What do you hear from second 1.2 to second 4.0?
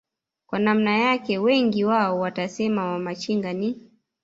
wengi wao watasema wamachinga ni